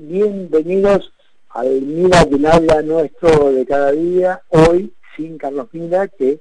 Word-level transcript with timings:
Bienvenidos 0.00 1.12
al 1.50 1.82
Mira 1.82 2.24
que 2.24 2.46
habla 2.46 2.80
nuestro 2.80 3.52
de 3.52 3.66
cada 3.66 3.92
día, 3.92 4.40
hoy 4.48 4.90
sin 5.14 5.36
Carlos 5.36 5.68
Mira, 5.72 6.08
que 6.08 6.40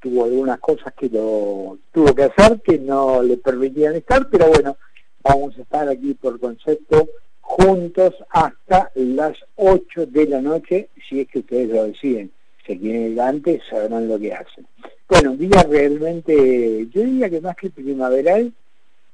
tuvo 0.00 0.24
algunas 0.24 0.58
cosas 0.60 0.94
que 0.94 1.10
lo 1.10 1.78
tuvo 1.92 2.14
que 2.14 2.22
hacer, 2.22 2.60
que 2.62 2.78
no 2.78 3.22
le 3.22 3.36
permitían 3.36 3.96
estar, 3.96 4.30
pero 4.30 4.48
bueno, 4.48 4.78
vamos 5.22 5.58
a 5.58 5.62
estar 5.62 5.88
aquí 5.88 6.14
por 6.14 6.40
concepto 6.40 7.06
juntos 7.42 8.14
hasta 8.30 8.90
las 8.94 9.36
8 9.56 10.06
de 10.06 10.26
la 10.28 10.40
noche, 10.40 10.88
si 11.06 11.20
es 11.20 11.28
que 11.28 11.40
ustedes 11.40 11.68
lo 11.68 11.84
deciden. 11.84 12.30
Si 12.66 12.78
quieren 12.78 13.12
ir 13.12 13.20
antes, 13.20 13.62
sabrán 13.68 14.08
lo 14.08 14.18
que 14.18 14.32
hacen. 14.32 14.66
Bueno, 15.08 15.36
día 15.36 15.62
realmente, 15.68 16.88
yo 16.90 17.02
diría 17.02 17.28
que 17.28 17.42
más 17.42 17.56
que 17.56 17.68
primaveral, 17.68 18.52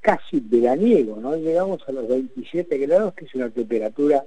casi 0.03 0.41
veraniego, 0.41 1.17
¿no? 1.17 1.37
Llegamos 1.37 1.81
a 1.89 1.93
los 1.93 2.07
27 2.09 2.77
grados, 2.79 3.15
que 3.15 3.25
es 3.25 3.35
una 3.35 3.49
temperatura 3.49 4.25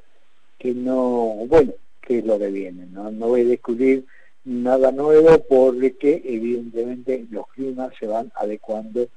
que 0.58 0.73
no, 0.73 1.45
bueno, 1.48 1.73
que 2.02 2.20
es 2.20 2.26
lo 2.26 2.40
que 2.40 2.48
viene, 2.48 2.88
¿no? 2.88 3.12
No 3.12 3.27
voy 3.27 3.41
a 3.41 3.45
descubrir 3.45 4.05
nada 4.46 4.91
nuevo 4.91 5.38
porque 5.48 6.22
evidentemente 6.23 7.26
los 7.30 7.48
climas 7.49 7.94
se 7.99 8.08
van 8.08 8.32
adecuando 8.35 9.08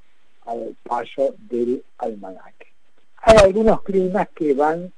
al 0.47 0.77
paso 0.83 1.35
del 1.49 1.85
almanaque. 1.99 2.67
Hay 3.23 3.37
algunos 3.45 3.83
climas 3.83 4.29
que 4.31 4.55
van 4.55 4.93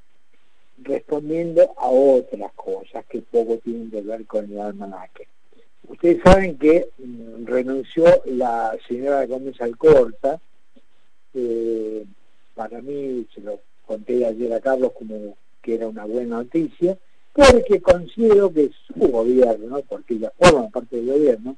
respondiendo 0.83 1.75
a 1.77 1.89
otras 1.89 2.53
cosas 2.55 3.05
que 3.07 3.21
poco 3.21 3.59
tienen 3.59 3.91
que 3.91 4.01
ver 4.01 4.25
con 4.27 4.51
el 4.51 4.61
almanaque. 4.61 5.29
Ustedes 5.89 6.23
saben 6.23 6.57
que 6.57 6.89
mm, 6.99 7.45
renunció 7.45 8.05
la 8.27 8.77
señora 8.87 9.27
Gómez 9.27 9.61
Alcorta, 9.61 10.41
eh, 11.35 12.05
para 12.55 12.81
mí, 12.83 13.27
se 13.35 13.41
lo 13.41 13.61
conté 13.87 14.25
ayer 14.27 14.53
a 14.53 14.61
Carlos 14.61 14.93
como 14.93 15.37
que 15.63 15.75
era 15.75 15.89
una 15.89 16.05
buena 16.05 16.39
noticia, 16.39 16.99
porque 17.33 17.81
considero 17.81 18.53
que 18.53 18.71
su 18.87 18.95
gobierno, 18.95 19.81
porque 19.89 20.15
ella 20.15 20.33
forma 20.39 20.69
parte 20.69 20.97
del 20.97 21.07
gobierno, 21.07 21.57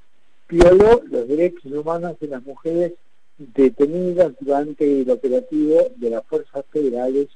violó 0.48 1.02
los 1.06 1.28
derechos 1.28 1.72
humanos 1.72 2.16
de 2.20 2.28
las 2.28 2.44
mujeres 2.44 2.92
detenidas 3.38 4.32
durante 4.40 5.02
el 5.02 5.10
operativo 5.10 5.90
de 5.96 6.10
las 6.10 6.24
fuerzas 6.26 6.64
federales 6.70 7.28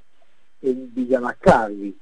en 0.62 0.94
Villa 0.94 1.20
Mascardi. 1.20 1.96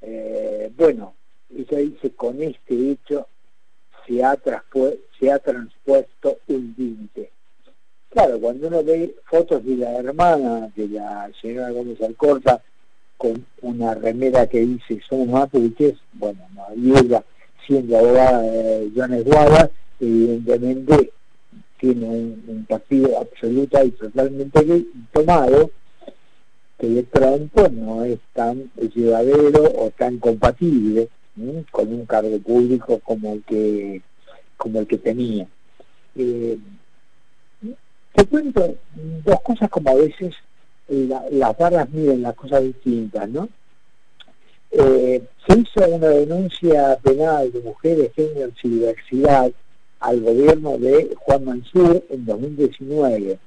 Eh, 0.00 0.72
bueno, 0.76 1.14
ella 1.54 1.78
dice 1.78 2.10
con 2.12 2.42
este 2.42 2.90
hecho 2.90 3.26
se 4.06 4.24
ha, 4.24 4.38
se 5.18 5.30
ha 5.30 5.38
transpuesto 5.38 6.38
un 6.48 6.74
límite. 6.76 7.30
Claro, 8.18 8.40
cuando 8.40 8.66
uno 8.66 8.82
ve 8.82 9.14
fotos 9.30 9.64
de 9.64 9.76
la 9.76 9.96
hermana 10.00 10.68
de 10.74 10.88
la 10.88 11.30
señora 11.40 11.70
Gómez 11.70 12.02
Alcorta 12.02 12.60
con 13.16 13.46
una 13.62 13.94
remera 13.94 14.48
que 14.48 14.58
dice 14.58 15.00
somos 15.08 15.28
mapuches, 15.28 15.94
bueno, 16.14 16.40
no, 16.52 16.64
y 16.74 16.98
ella 16.98 17.22
siendo 17.64 17.96
abogada 17.96 18.42
de 18.42 18.90
Jones 18.92 19.24
Guada, 19.24 19.70
evidentemente 20.00 21.12
tiene 21.78 22.08
un, 22.08 22.66
partido 22.68 23.20
absoluta 23.20 23.84
y 23.84 23.92
totalmente 23.92 24.86
tomado, 25.12 25.70
que 26.76 26.88
de 26.88 27.04
pronto 27.04 27.68
no 27.68 28.04
es 28.04 28.18
tan 28.32 28.68
llevadero 28.96 29.62
o 29.76 29.92
tan 29.96 30.18
compatible 30.18 31.08
con 31.70 31.92
un 31.94 32.04
cargo 32.04 32.36
público 32.40 32.98
como 32.98 33.34
el 33.34 33.44
que 33.44 34.02
como 34.56 34.80
el 34.80 34.88
que 34.88 34.98
tenía. 34.98 35.46
Eh, 36.16 36.58
te 38.18 38.26
cuento 38.26 38.74
dos 39.24 39.40
cosas 39.42 39.70
como 39.70 39.90
a 39.90 39.94
veces 39.94 40.34
las 40.88 41.56
barras 41.56 41.88
miden 41.90 42.22
las 42.22 42.34
cosas 42.34 42.64
distintas, 42.64 43.28
¿no? 43.28 43.48
Eh, 44.72 45.22
se 45.46 45.58
hizo 45.60 45.88
una 45.88 46.08
denuncia 46.08 46.98
penal 47.00 47.52
de 47.52 47.60
mujeres, 47.60 48.10
género 48.14 48.50
y 48.60 48.68
diversidad 48.68 49.52
al 50.00 50.20
gobierno 50.20 50.78
de 50.78 51.14
Juan 51.20 51.44
Mansur 51.44 52.04
en 52.10 52.26
2019. 52.26 53.38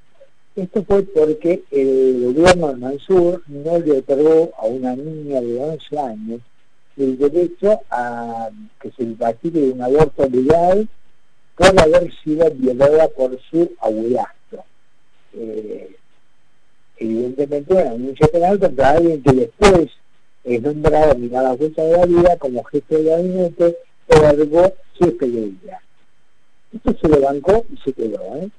Esto 0.56 0.84
fue 0.86 1.04
porque 1.04 1.64
el 1.72 2.34
gobierno 2.34 2.70
de 2.70 2.76
Mansur 2.78 3.44
no 3.48 3.78
le 3.78 3.98
otorgó 3.98 4.52
a 4.58 4.68
una 4.68 4.96
niña 4.96 5.42
de 5.42 5.60
11 5.60 6.00
años 6.00 6.42
el 6.96 7.18
derecho 7.18 7.82
a 7.90 8.50
que 8.82 8.92
se 8.92 9.04
le 9.04 9.16
practique 9.16 9.60
un 9.60 9.82
aborto 9.82 10.30
legal 10.30 10.88
por 11.58 11.80
haber 11.80 12.14
sido 12.24 12.50
violada 12.52 13.10
por 13.10 13.38
su 13.50 13.70
abuela 13.82 14.34
eh, 15.34 15.96
evidentemente 16.98 17.74
una 17.74 17.92
denuncia 17.92 18.28
penal 18.28 18.60
contra 18.60 18.92
alguien 18.92 19.22
que 19.24 19.32
después 19.32 19.90
es 20.44 20.62
nombrado 20.62 21.12
a 21.12 21.42
la 21.42 21.56
cuenta 21.56 21.84
de 21.84 21.98
la 21.98 22.06
vida 22.06 22.38
como 22.38 22.64
jefe 22.64 22.98
de 22.98 23.04
gabinete 23.04 23.78
o 24.08 24.26
algo 24.26 24.74
jefe 25.00 25.28
de 25.28 25.40
ella. 25.40 25.82
Esto 26.74 26.96
se 27.02 27.08
lo 27.08 27.22
bancó 27.22 27.66
y 27.72 27.78
se 27.78 27.94
quedó. 27.94 28.22
¿eh? 28.38 28.50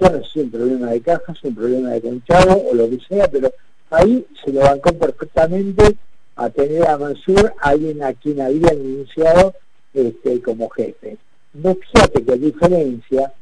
Yo 0.00 0.10
no 0.10 0.24
si 0.24 0.40
un 0.40 0.50
problema 0.50 0.90
de 0.90 1.00
cajas, 1.00 1.42
un 1.42 1.54
problema 1.54 1.90
de 1.90 2.02
conchado 2.02 2.56
o 2.56 2.74
lo 2.74 2.88
que 2.90 2.98
sea, 3.08 3.28
pero 3.28 3.52
ahí 3.90 4.26
se 4.44 4.52
lo 4.52 4.60
bancó 4.60 4.92
perfectamente 4.92 5.96
a 6.36 6.50
tener 6.50 6.86
a 6.88 6.98
Mansur, 6.98 7.52
alguien 7.60 8.02
a 8.02 8.12
quien 8.14 8.40
había 8.40 8.70
denunciado 8.70 9.54
este, 9.94 10.40
como 10.40 10.68
jefe. 10.70 11.18
No 11.52 11.74
fíjate 11.74 12.24
que 12.24 12.32
a 12.32 12.36
diferencia 12.36 13.32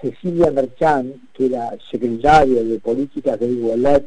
Cecilia 0.00 0.50
Merchán, 0.50 1.28
que 1.34 1.46
era 1.46 1.76
secretaria 1.90 2.62
de 2.62 2.78
Políticas 2.78 3.38
de 3.38 3.48
Igualdad 3.48 4.02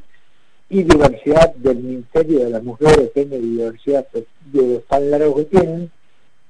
y 0.69 0.83
Diversidad 0.83 1.53
del 1.55 1.77
Ministerio 1.77 2.39
de 2.39 2.49
las 2.49 2.63
Mujeres, 2.63 3.11
Género 3.13 3.43
y 3.43 3.49
Diversidad 3.49 4.07
de 4.11 4.67
los 4.67 4.85
tan 4.85 5.11
largos 5.11 5.35
que 5.35 5.45
tienen, 5.45 5.91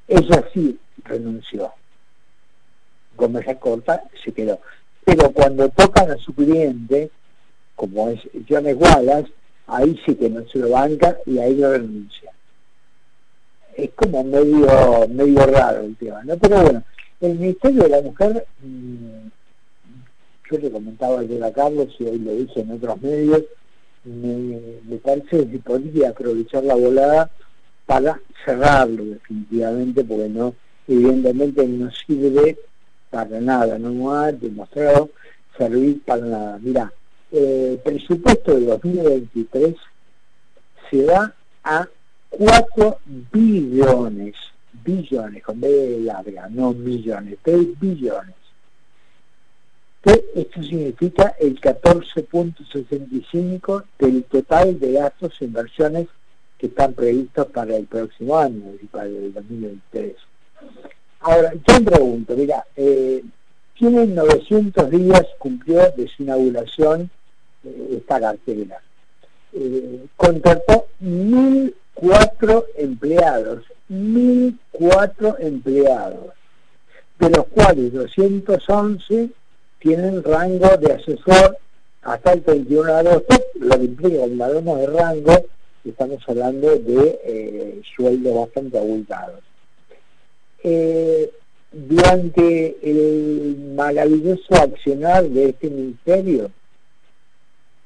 ella 0.07 0.45
sí 0.53 0.79
renunció. 1.03 1.71
Gómez 3.15 3.45
Corta 3.59 4.03
se 4.23 4.31
quedó. 4.31 4.59
Pero 5.05 5.31
cuando 5.31 5.69
tocan 5.69 6.11
a 6.11 6.17
su 6.17 6.33
cliente, 6.33 7.11
como 7.75 8.09
es 8.09 8.21
Jones 8.47 8.77
Wallace, 8.77 9.31
ahí 9.67 9.99
sí 10.05 10.15
que 10.15 10.29
no 10.29 10.47
se 10.47 10.59
lo 10.59 10.69
banca 10.69 11.17
y 11.25 11.39
ahí 11.39 11.55
lo 11.55 11.71
renuncia. 11.71 12.31
Es 13.75 13.89
como 13.95 14.23
medio, 14.23 15.07
medio 15.09 15.45
raro 15.47 15.81
el 15.81 15.95
tema, 15.95 16.23
¿no? 16.23 16.37
Pero 16.37 16.61
bueno, 16.61 16.83
el 17.21 17.39
Ministerio 17.39 17.83
de 17.83 17.89
la 17.89 18.01
Mujer, 18.01 18.45
mm, 18.61 19.12
yo 20.53 20.59
le 20.59 20.71
comentaba 20.71 21.19
ayer 21.19 21.43
a 21.43 21.51
Carlos 21.51 21.87
y 21.99 22.03
hoy 22.05 22.19
lo 22.19 22.31
dije 22.33 22.61
en 22.61 22.71
otros 22.71 23.01
medios, 23.01 23.43
me, 24.03 24.97
parece 24.97 25.47
que 25.49 25.59
podría 25.59 26.09
aprovechar 26.09 26.63
la 26.63 26.75
volada 26.75 27.29
para 27.85 28.19
cerrarlo 28.45 29.05
definitivamente, 29.05 30.03
porque 30.03 30.29
no, 30.29 30.53
evidentemente 30.87 31.67
no 31.67 31.91
sirve 31.91 32.57
para 33.09 33.39
nada, 33.39 33.77
no 33.77 34.13
ha 34.13 34.31
demostrado 34.31 35.09
servir 35.57 36.01
para 36.03 36.25
nada. 36.25 36.59
Mira, 36.61 36.93
el 37.31 37.79
presupuesto 37.83 38.53
de 38.53 38.65
2023 38.65 39.75
se 40.89 41.03
da 41.03 41.33
a 41.63 41.87
4 42.29 42.97
billones 43.31 44.35
billones, 44.83 45.43
con 45.43 45.59
B 45.59 45.99
larga, 46.01 46.49
no 46.49 46.73
millones, 46.73 47.37
billones. 47.79 48.35
Que 50.03 50.25
esto 50.35 50.61
significa 50.61 51.33
el 51.39 51.59
14.65 51.61 53.85
del 53.97 54.25
total 54.25 54.77
de 54.79 54.91
gastos 54.93 55.33
e 55.39 55.45
inversiones 55.45 56.07
que 56.57 56.67
están 56.67 56.93
previstos 56.93 57.47
para 57.47 57.75
el 57.77 57.85
próximo 57.85 58.37
año 58.37 58.73
y 58.81 58.85
para 58.87 59.05
el 59.05 59.33
2023. 59.33 60.15
Ahora, 61.21 61.53
yo 61.53 61.79
me 61.79 61.81
pregunto, 61.81 62.35
mira, 62.35 62.65
eh, 62.75 63.23
tiene 63.77 64.05
900 64.07 64.91
días, 64.91 65.25
cumplió 65.39 65.89
de 65.95 66.09
su 66.09 66.23
inauguración 66.23 67.09
eh, 67.63 67.95
esta 67.97 68.19
cartera. 68.19 68.81
Eh, 69.53 70.05
contrató 70.17 70.87
1.004 71.01 72.65
empleados 72.75 73.63
1.004 73.89 75.35
empleados, 75.39 76.33
de 77.19 77.29
los 77.29 77.45
cuales 77.47 77.94
211 77.94 79.29
tienen 79.83 80.24
rango 80.24 80.77
de 80.77 80.94
asesor 80.94 81.57
hasta 82.03 82.33
el 82.33 82.41
31 82.41 82.83
de 82.85 83.09
agosto, 83.09 83.35
lo 83.59 83.77
que 83.77 83.85
implica 83.85 84.18
cuando 84.19 84.45
hablamos 84.45 84.80
de 84.80 84.88
rango, 84.88 85.45
estamos 85.83 86.24
hablando 86.27 86.69
de 86.69 87.19
eh, 87.24 87.81
sueldos 87.95 88.33
bastante 88.33 88.77
abultados. 88.77 89.41
Eh, 90.63 91.30
durante 91.74 92.77
el 92.81 93.74
maravilloso 93.75 94.56
accionar 94.56 95.25
de 95.25 95.50
este 95.50 95.69
ministerio, 95.69 96.50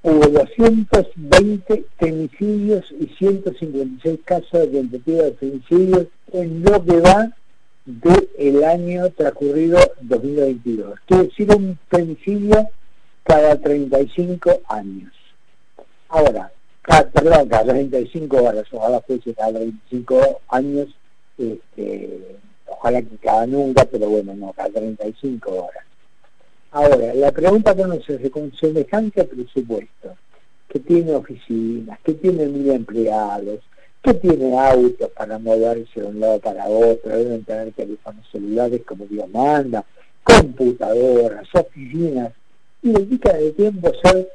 hubo 0.03 0.27
220 0.27 1.85
femicidios 1.97 2.93
y 2.99 3.07
156 3.07 4.19
casos 4.23 4.51
de 4.51 4.67
tentativa 4.67 5.23
de 5.23 5.33
femicidios 5.33 6.07
en 6.31 6.63
lo 6.63 6.83
que 6.85 6.99
va 6.99 7.33
del 7.87 8.65
año 8.65 9.09
transcurrido 9.11 9.79
2022. 10.01 10.99
Quiere 11.05 11.23
decir 11.23 11.49
un 11.55 11.79
femicidio 11.89 12.67
cada 13.23 13.55
35 13.57 14.59
años. 14.67 15.13
Ahora, 16.09 16.51
perdón, 17.13 17.47
cada 17.47 17.73
35 17.73 18.43
horas, 18.43 18.65
ojalá 18.71 18.99
fuese 19.01 19.33
cada 19.33 19.59
25 19.59 20.41
años, 20.49 20.89
este, 21.37 22.37
ojalá 22.65 23.01
que 23.01 23.17
cada 23.17 23.47
nunca, 23.47 23.85
pero 23.85 24.09
bueno, 24.09 24.35
no, 24.35 24.51
cada 24.51 24.69
35 24.69 25.49
horas. 25.49 25.85
Ahora, 26.71 27.13
la 27.13 27.31
pregunta 27.31 27.73
que 27.73 27.83
nos 27.83 28.09
hace 28.09 28.29
con 28.29 28.51
semejante 28.53 29.23
presupuesto, 29.23 30.15
que 30.67 30.79
tiene 30.79 31.15
oficinas, 31.15 31.99
que 32.01 32.13
tiene 32.15 32.47
mil 32.47 32.69
empleados, 32.69 33.61
que 34.07 34.13
tiene 34.13 34.57
autos 34.57 35.09
para 35.11 35.37
moverse 35.37 35.99
de 35.99 36.07
un 36.07 36.21
lado 36.21 36.39
para 36.39 36.65
otro, 36.65 37.11
deben 37.11 37.43
tener 37.43 37.73
teléfonos 37.73 38.25
celulares 38.31 38.81
como 38.87 39.05
Dios 39.05 39.27
manda, 39.29 39.83
computadoras, 40.23 41.45
oficinas, 41.53 42.31
y 42.81 42.91
dedica 42.91 43.33
de 43.33 43.51
tiempo 43.51 43.89
a 43.89 44.09
ser 44.09 44.29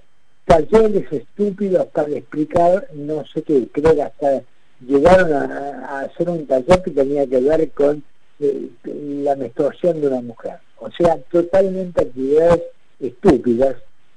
talleres 0.44 1.10
estúpidos 1.10 1.86
para 1.86 2.10
explicar 2.10 2.86
no 2.92 3.24
sé 3.32 3.42
qué, 3.42 3.66
creo 3.72 3.94
que 3.94 4.02
hasta 4.02 4.42
llegaron 4.86 5.32
a, 5.32 6.00
hacer 6.00 6.28
un 6.28 6.46
taller 6.46 6.82
que 6.82 6.90
tenía 6.90 7.26
que 7.26 7.40
ver 7.40 7.70
con 7.70 8.02
eh, 8.40 8.68
la 8.84 9.36
menstruación 9.36 10.02
de 10.02 10.08
una 10.08 10.20
mujer. 10.20 10.58
O 10.80 10.90
sea, 10.90 11.16
totalmente 11.30 12.02
actividades 12.02 12.62
estúpidas 13.00 13.76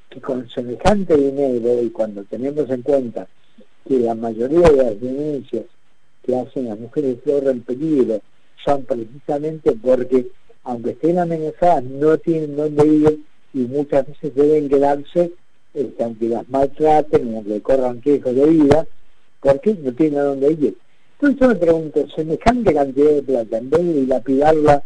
que 0.09 0.19
con 0.19 0.49
semejante 0.49 1.15
dinero 1.15 1.81
y 1.81 1.91
cuando 1.91 2.25
tenemos 2.25 2.69
en 2.69 2.81
cuenta 2.81 3.27
que 3.87 3.99
la 3.99 4.15
mayoría 4.15 4.69
de 4.69 4.83
las 4.83 4.99
denuncias 4.99 5.63
que 6.23 6.35
hacen 6.35 6.69
las 6.69 6.79
mujeres 6.79 7.23
de 7.23 7.37
en 7.37 7.61
peligro 7.61 8.21
son 8.65 8.83
precisamente 8.83 9.73
porque 9.73 10.27
aunque 10.63 10.91
estén 10.91 11.19
amenazadas 11.19 11.83
no 11.83 12.17
tienen 12.17 12.55
dónde 12.55 12.87
ir 12.87 13.19
y 13.53 13.59
muchas 13.59 14.07
veces 14.07 14.33
deben 14.33 14.67
quedarse 14.67 15.31
este, 15.75 16.03
aunque 16.05 16.29
las 16.29 16.47
maltraten, 16.47 17.35
aunque 17.35 17.61
corran 17.61 18.01
riesgo 18.01 18.33
de 18.33 18.45
vida, 18.45 18.87
porque 19.41 19.75
no 19.75 19.93
tienen 19.93 20.19
a 20.19 20.23
dónde 20.23 20.51
ir. 20.53 20.77
Entonces 21.19 21.39
yo 21.39 21.47
me 21.49 21.55
pregunto, 21.55 22.07
semejante 22.15 22.73
cantidad 22.73 23.11
de 23.11 23.23
plata, 23.23 23.57
en 23.57 23.69
vez 23.69 23.85
de 23.85 23.93
dilapidarla 23.93 24.83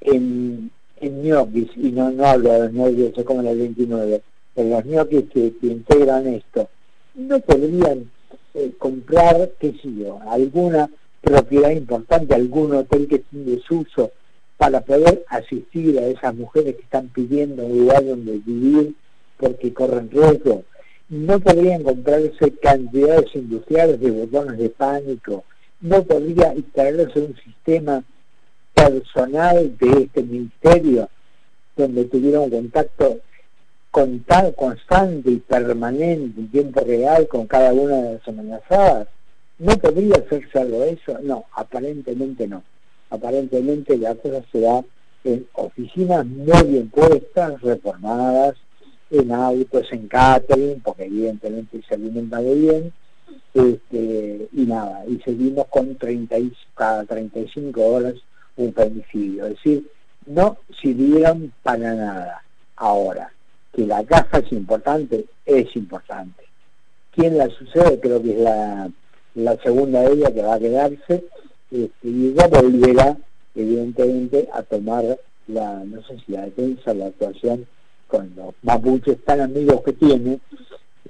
en, 0.00 0.70
en 1.00 1.22
ñoquis, 1.22 1.68
y 1.76 1.92
no, 1.92 2.10
no 2.10 2.24
hablo 2.24 2.50
de 2.50 2.58
los 2.60 2.72
ñoquis, 2.72 3.12
eso 3.12 3.24
como 3.26 3.42
el 3.42 3.58
29, 3.58 4.22
en 4.56 4.70
los 4.70 4.84
ñoquis 4.86 5.24
que, 5.30 5.52
integran 5.62 6.26
esto, 6.28 6.68
no 7.14 7.38
podrían 7.40 8.10
eh, 8.56 8.72
comprar, 8.78 9.50
qué 9.60 9.72
sé 9.72 9.94
yo, 9.94 10.18
alguna 10.28 10.90
propiedad 11.20 11.70
importante, 11.70 12.34
algún 12.34 12.74
hotel 12.74 13.06
que 13.06 13.18
tiene 13.18 13.56
desuso, 13.56 14.12
para 14.56 14.80
poder 14.80 15.24
asistir 15.28 15.98
a 15.98 16.06
esas 16.06 16.34
mujeres 16.34 16.76
que 16.76 16.82
están 16.82 17.08
pidiendo 17.08 17.66
un 17.66 17.80
lugar 17.80 18.02
donde 18.06 18.38
vivir 18.38 18.94
porque 19.36 19.74
corren 19.74 20.10
riesgo. 20.10 20.64
No 21.10 21.38
podrían 21.38 21.82
comprarse 21.82 22.52
cantidades 22.62 23.34
industriales 23.34 24.00
de 24.00 24.10
botones 24.10 24.58
de 24.58 24.70
pánico, 24.70 25.44
no 25.82 26.02
podría 26.04 26.54
instalarse 26.54 27.20
un 27.20 27.36
sistema 27.36 28.02
personal 28.74 29.76
de 29.76 30.02
este 30.04 30.22
ministerio 30.22 31.10
donde 31.76 32.06
tuviera 32.06 32.40
un 32.40 32.50
contacto 32.50 33.20
constante 34.56 35.30
y 35.30 35.36
permanente 35.36 36.40
en 36.40 36.50
tiempo 36.50 36.80
real 36.80 37.26
con 37.28 37.46
cada 37.46 37.72
una 37.72 37.96
de 37.96 38.12
las 38.14 38.28
amenazadas. 38.28 39.08
¿No 39.58 39.72
podría 39.78 40.16
hacerse 40.16 40.58
algo 40.58 40.84
eso? 40.84 41.18
No, 41.22 41.46
aparentemente 41.52 42.46
no. 42.46 42.62
Aparentemente 43.08 43.96
la 43.96 44.14
cosa 44.14 44.42
se 44.52 44.60
da 44.60 44.84
en 45.24 45.46
oficinas 45.54 46.26
muy 46.26 46.62
bien 46.64 46.90
puestas, 46.90 47.60
reformadas, 47.62 48.56
en 49.10 49.32
autos, 49.32 49.86
en 49.92 50.08
catering, 50.08 50.80
porque 50.80 51.04
evidentemente 51.04 51.80
se 51.88 51.94
alimenta 51.94 52.40
de 52.42 52.54
bien, 52.54 52.92
este, 53.54 54.48
y 54.52 54.66
nada, 54.66 55.04
y 55.06 55.18
seguimos 55.20 55.66
con 55.68 55.96
30 55.96 56.36
cada 56.74 57.04
35 57.04 57.82
horas 57.82 58.14
un 58.56 58.72
femicidio, 58.72 59.46
es 59.46 59.54
decir, 59.54 59.90
no 60.26 60.58
sirvieron 60.82 61.52
para 61.62 61.94
nada. 61.94 62.42
Ahora, 62.76 63.32
que 63.76 63.86
la 63.86 64.02
caja 64.04 64.38
es 64.38 64.50
importante, 64.52 65.26
es 65.44 65.76
importante. 65.76 66.44
¿Quién 67.14 67.36
la 67.36 67.46
sucede? 67.50 68.00
Creo 68.00 68.22
que 68.22 68.30
es 68.30 68.40
la, 68.40 69.58
segunda 69.62 70.00
de 70.00 70.14
ella 70.14 70.32
que 70.32 70.42
va 70.42 70.54
a 70.54 70.58
quedarse, 70.58 71.24
este, 71.70 72.08
y 72.08 72.28
ella 72.28 72.48
volverá, 72.48 73.18
evidentemente, 73.54 74.48
a 74.50 74.62
tomar 74.62 75.18
la, 75.48 75.84
no 75.84 76.02
sé 76.04 76.16
si 76.24 76.32
la 76.32 76.46
defensa, 76.46 76.94
la 76.94 77.08
actuación 77.08 77.66
con 78.08 78.32
los 78.34 78.54
mapuches 78.62 79.22
tan 79.26 79.42
amigos 79.42 79.82
que 79.82 79.92
tiene, 79.92 80.40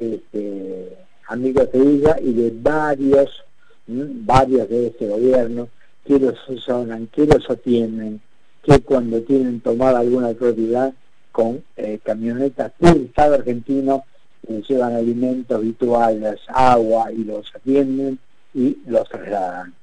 este, 0.00 0.96
amigos 1.28 1.70
de 1.70 1.80
ella 1.80 2.16
y 2.20 2.32
de 2.32 2.52
varios, 2.52 3.44
varios 3.86 4.68
de 4.68 4.88
este 4.88 5.06
gobierno, 5.06 5.68
que 6.04 6.18
los 6.18 6.34
asesoran, 6.40 7.06
que 7.12 7.26
los 7.26 7.48
atienden, 7.48 8.20
que 8.64 8.80
cuando 8.80 9.20
tienen 9.22 9.60
tomada 9.60 10.00
alguna 10.00 10.32
propiedad 10.32 10.92
con 11.37 11.62
eh, 11.77 11.99
camionetas 12.03 12.73
del 12.79 13.05
Estado 13.05 13.35
argentino 13.35 14.06
les 14.49 14.67
llevan 14.67 14.94
alimentos 14.94 15.59
habituales, 15.59 16.41
agua 16.49 17.12
y 17.12 17.25
los 17.25 17.55
atienden 17.55 18.19
y 18.55 18.79
los 18.87 19.06
trasladan. 19.06 19.75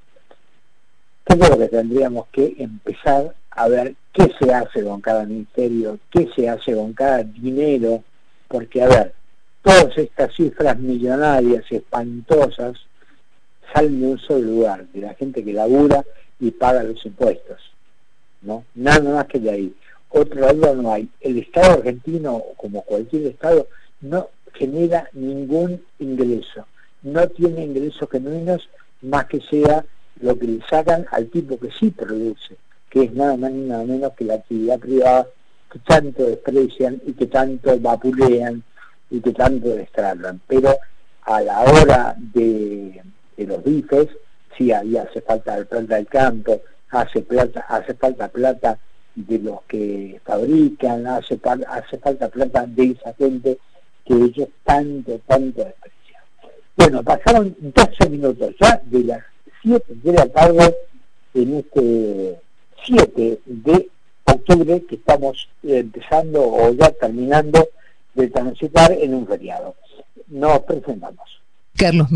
¿Qué 1.23 1.33
es 1.35 1.49
lo 1.49 1.55
que 1.55 1.67
tendríamos 1.67 2.25
que 2.31 2.55
empezar 2.57 3.35
a 3.51 3.67
ver 3.67 3.93
qué 4.11 4.33
se 4.39 4.51
hace 4.51 4.83
con 4.83 4.99
cada 4.99 5.25
ministerio, 5.25 5.99
qué 6.09 6.27
se 6.35 6.49
hace 6.49 6.73
con 6.73 6.93
cada 6.93 7.21
dinero, 7.21 8.03
porque 8.47 8.81
a 8.81 8.87
ver, 8.87 9.13
todas 9.61 9.95
estas 9.95 10.33
cifras 10.33 10.79
millonarias, 10.79 11.65
espantosas, 11.69 12.79
salen 13.71 14.01
de 14.01 14.07
un 14.07 14.17
solo 14.17 14.41
lugar, 14.41 14.87
de 14.87 15.01
la 15.01 15.13
gente 15.13 15.43
que 15.43 15.53
labura 15.53 16.03
y 16.39 16.49
paga 16.49 16.81
los 16.81 17.05
impuestos, 17.05 17.61
¿no? 18.41 18.65
Nada 18.73 19.13
más 19.13 19.27
que 19.27 19.39
de 19.39 19.51
ahí. 19.51 19.75
Otro 20.13 20.39
lado 20.39 20.75
no 20.75 20.93
hay. 20.93 21.09
El 21.19 21.39
Estado 21.39 21.73
argentino, 21.73 22.41
como 22.55 22.83
cualquier 22.83 23.27
Estado, 23.27 23.67
no 24.01 24.29
genera 24.53 25.09
ningún 25.13 25.83
ingreso. 25.99 26.65
No 27.01 27.27
tiene 27.27 27.65
ingresos 27.65 28.09
genuinos 28.09 28.69
más 29.01 29.25
que 29.25 29.41
sea 29.41 29.85
lo 30.21 30.39
que 30.39 30.47
le 30.47 30.59
sacan 30.69 31.05
al 31.11 31.27
tipo 31.27 31.59
que 31.59 31.69
sí 31.71 31.89
produce 31.89 32.55
que 32.93 33.05
es 33.05 33.13
nada 33.13 33.35
más 33.35 33.51
ni 33.51 33.67
nada 33.67 33.83
menos 33.85 34.13
que 34.13 34.23
la 34.23 34.35
actividad 34.35 34.77
privada 34.77 35.27
que 35.71 35.79
tanto 35.79 36.25
desprecian 36.25 37.01
y 37.07 37.13
que 37.13 37.25
tanto 37.25 37.79
vapulean 37.79 38.61
y 39.09 39.19
que 39.19 39.33
tanto 39.33 39.69
destratan. 39.69 40.39
Pero 40.45 40.77
a 41.23 41.41
la 41.41 41.61
hora 41.61 42.15
de, 42.19 43.01
los 43.37 43.63
bifes, 43.63 44.09
sí, 44.55 44.71
ahí 44.71 44.95
hace 44.95 45.21
falta 45.21 45.57
la 45.57 45.65
plata 45.65 45.95
del 45.95 46.05
campo, 46.05 46.61
hace, 46.91 47.21
plata, 47.21 47.61
hace 47.67 47.95
falta 47.95 48.27
plata 48.27 48.77
de 49.15 49.39
los 49.39 49.61
que 49.63 50.19
fabrican, 50.23 51.05
hace, 51.07 51.39
hace 51.67 51.97
falta 51.97 52.29
plata 52.29 52.65
de 52.67 52.91
esa 52.91 53.13
gente 53.13 53.57
que 54.05 54.13
ellos 54.13 54.49
tanto, 54.63 55.19
tanto 55.27 55.63
desprecian. 55.63 56.23
Bueno, 56.75 57.03
pasaron 57.03 57.55
12 57.59 58.09
minutos 58.09 58.55
ya 58.59 58.81
de 58.85 59.03
las 59.03 59.23
7 59.61 59.83
de 59.87 60.13
la 60.13 60.25
tarde 60.27 60.75
en 61.33 61.57
este 61.57 62.39
7 62.85 63.39
de 63.45 63.89
octubre 64.25 64.83
que 64.83 64.95
estamos 64.95 65.49
empezando 65.63 66.41
o 66.41 66.73
ya 66.73 66.91
terminando 66.91 67.67
de 68.13 68.27
transitar 68.27 68.91
en 68.91 69.13
un 69.13 69.27
feriado. 69.27 69.75
Nos 70.27 70.59
presentamos. 70.59 71.41
Carlos 71.75 72.11